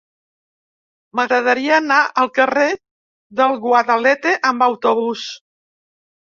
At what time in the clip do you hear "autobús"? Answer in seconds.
4.71-5.29